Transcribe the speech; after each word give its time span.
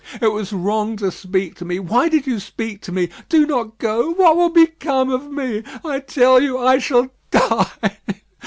It 0.19 0.31
was 0.33 0.51
wrong 0.51 0.97
to 0.97 1.11
speak 1.11 1.53
to 1.57 1.63
me; 1.63 1.77
why 1.77 2.09
did 2.09 2.25
you 2.25 2.39
speak 2.39 2.81
to 2.81 2.91
me? 2.91 3.09
Do 3.29 3.45
not 3.45 3.77
go. 3.77 4.09
What 4.09 4.35
will 4.35 4.49
become 4.49 5.11
of 5.11 5.29
me? 5.31 5.61
I 5.85 5.99
tell 5.99 6.41
you 6.41 6.57
I 6.57 6.79
shall 6.79 7.11
die. 7.29 7.69